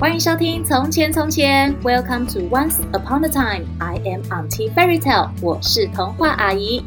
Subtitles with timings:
[0.00, 3.66] 欢迎收听《从前从前》，Welcome to Once Upon a Time。
[3.80, 6.84] I am Auntie Fairy Tale，我是童话阿姨。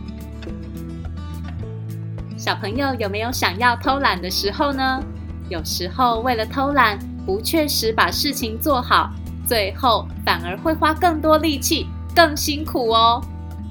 [2.38, 5.04] 小朋友有没有想要偷懒的时候呢？
[5.50, 9.12] 有时候为了偷懒，不确实把事情做好，
[9.46, 13.22] 最后反而会花更多力气，更辛苦哦。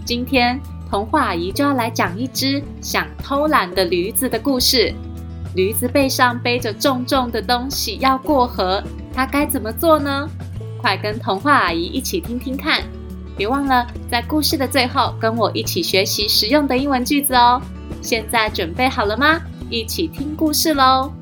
[0.04, 0.61] 今天
[0.91, 4.95] 童话阿姨就要来讲一只想偷懒的驴子的故事。
[5.55, 8.82] 驴子背上背着重重的东西要过河，
[9.13, 10.29] 它该怎么做呢？
[10.81, 12.82] 快跟童话阿姨一起听听看！
[13.36, 17.61] 别忘了在故事的最后跟我一起学习实用的英文句子哦。
[18.00, 19.41] 现在准备好了吗？
[19.68, 21.13] 一起听故事喽！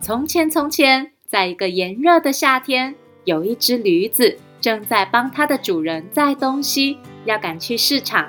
[0.00, 8.26] 从前，从前，在一个炎热的夏天，有一只驴子正在帮它的主人载东西，要赶去市场。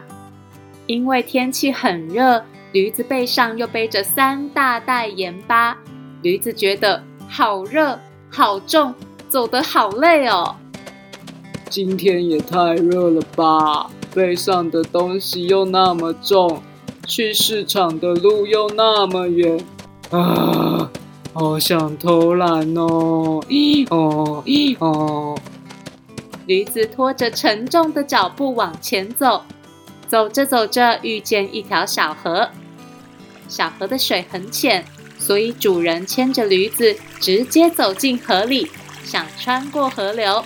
[0.85, 5.77] 因为天气很热，驴子背上又背着三大袋盐巴，
[6.21, 7.97] 驴子觉得好热、
[8.29, 8.93] 好重，
[9.29, 10.55] 走得好累哦。
[11.69, 13.89] 今天也太热了吧！
[14.13, 16.61] 背上的东西又那么重，
[17.07, 19.59] 去市场的路又那么远，
[20.11, 20.91] 啊，
[21.33, 23.41] 好想偷懒哦！
[23.47, 25.35] 咦哦咦哦！
[26.45, 29.41] 驴子拖着沉重的脚步往前走。
[30.13, 32.47] 走着走着，遇见一条小河。
[33.47, 34.85] 小河的水很浅，
[35.17, 38.69] 所以主人牵着驴子直接走进河里，
[39.03, 40.45] 想穿过河流。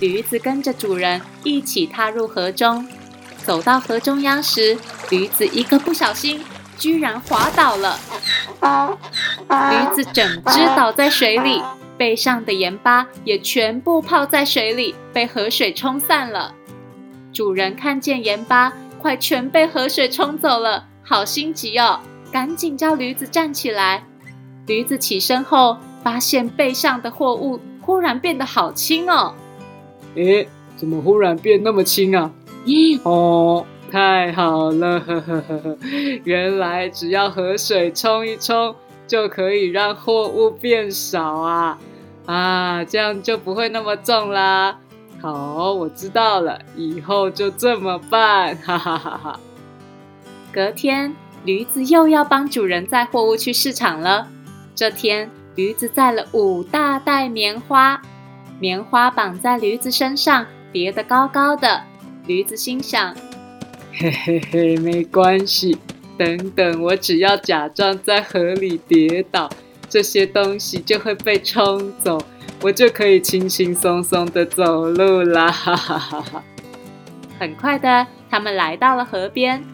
[0.00, 2.88] 驴子跟着主人一起踏入河中。
[3.44, 4.76] 走到河中央时，
[5.10, 6.44] 驴子一个不小心，
[6.76, 8.00] 居然滑倒了。
[9.70, 11.62] 驴子整只倒在水里，
[11.96, 16.56] 背上的盐巴也全部泡在水里，被河水冲散了。
[17.32, 22.00] 主人看见盐巴快全被河水冲走了，好心急哦，
[22.32, 24.04] 赶紧叫驴子站起来。
[24.66, 29.34] 驴子起身后，发现背上的货物忽然变得好轻哦。
[30.16, 32.30] 诶，怎么忽然变那么轻啊？
[32.66, 35.76] 咦，哦，太好了，呵呵呵呵，
[36.24, 38.74] 原来只要河水冲一冲，
[39.06, 41.78] 就可以让货物变少啊！
[42.26, 44.78] 啊，这样就不会那么重啦。
[45.20, 49.38] 好，我知道了，以后就这么办，哈哈哈哈。
[50.50, 51.14] 隔天，
[51.44, 54.28] 驴子又要帮主人载货物去市场了。
[54.74, 58.00] 这天，驴子载了五大袋棉花，
[58.58, 61.82] 棉花绑在驴子身上，叠得高高的。
[62.26, 63.14] 驴子心想：
[63.92, 65.76] 嘿嘿嘿，没关系，
[66.16, 69.50] 等等，我只要假装在河里跌倒，
[69.86, 72.18] 这些东西就会被冲走。
[72.62, 75.50] 我就可以轻轻松松的走路啦！
[75.50, 76.42] 哈哈哈哈。
[77.38, 79.64] 很快的，他们来到了河边，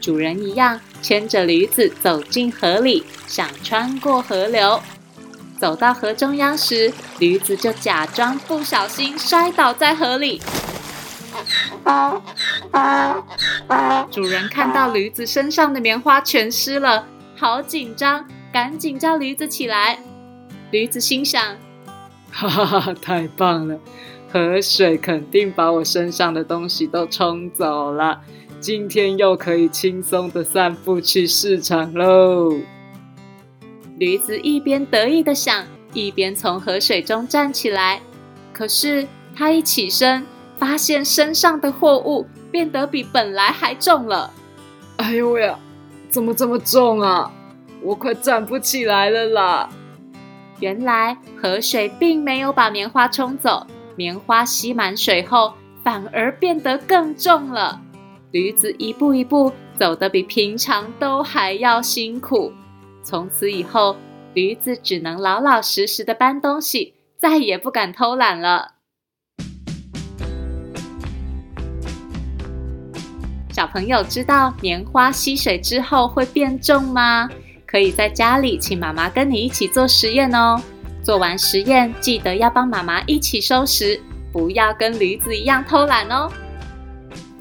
[0.00, 4.80] 主人一样牵着驴子走进河里，想穿过河流。
[5.58, 10.40] 走到河中央时，驴子就假装不小心摔倒在河里。
[14.10, 17.06] 主人看到驴子身上的棉花全湿了，
[17.36, 19.98] 好紧张，赶紧叫驴子起来。
[20.70, 21.56] 驴子心想。
[22.36, 22.94] 哈哈哈！
[22.94, 23.78] 太棒了，
[24.28, 28.20] 河水肯定把我身上的东西都冲走了，
[28.58, 32.52] 今天又可以轻松的散步去市场喽。
[33.98, 38.00] 驴子一边得意的想，一边从河水中站起来。
[38.52, 39.06] 可是
[39.36, 40.26] 他一起身，
[40.58, 44.32] 发现身上的货物变得比本来还重了。
[44.96, 45.56] 哎呦喂呀，
[46.10, 47.30] 怎么这么重啊？
[47.80, 49.68] 我快站不起来了啦！
[50.64, 53.66] 原来河水并没有把棉花冲走，
[53.96, 55.52] 棉花吸满水后
[55.82, 57.78] 反而变得更重了。
[58.30, 62.50] 驴子一步一步走得比平常都还要辛苦。
[63.02, 63.94] 从此以后，
[64.32, 68.76] 驴子只能老老实实的搬东西，再也不敢偷懒了。
[73.50, 77.28] 小朋友知道棉花吸水之后会变重吗？
[77.74, 80.62] 可以在家里请妈妈跟你一起做实验哦。
[81.02, 84.00] 做完实验，记得要帮妈妈一起收拾，
[84.32, 86.30] 不要跟驴子一样偷懒哦。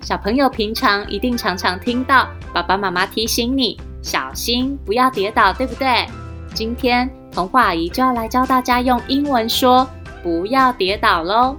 [0.01, 6.07] 小朋友平常一定常常听到爸爸妈妈提醒你小心不要跌倒，对不对？
[6.55, 9.87] 今天童话阿姨就要来教大家用英文说
[10.23, 11.55] 不要跌倒喽。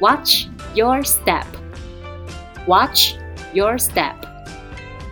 [0.00, 1.44] Watch your step.
[2.66, 3.12] Watch
[3.52, 4.14] your step.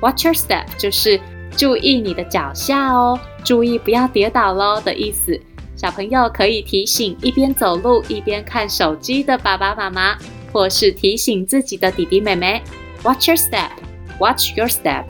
[0.00, 1.20] Watch your step 就是。
[1.56, 5.38] 注意你的脚下哦，注意不要跌倒喽的意思。
[5.76, 10.16] 小朋友可以提醒一边走路一边看手机的爸爸妈妈，
[10.52, 12.62] 或是提醒自己的弟弟妹妹
[13.02, 13.70] ，Watch your step,
[14.18, 15.04] watch your step。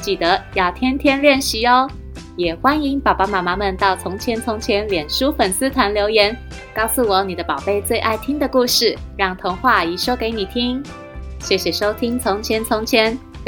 [0.00, 1.88] 记得要天天练习哦。
[2.36, 6.36] 也欢迎爸爸妈妈们到从前从前脸书粉丝团留言，
[6.72, 10.82] 告诉我你的宝贝最爱听的故事，让童话阿姨说给你听。
[11.40, 13.18] 谢谢收听从前从前。